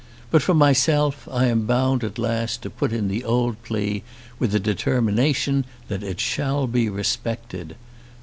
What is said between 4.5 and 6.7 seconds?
a determination that it shall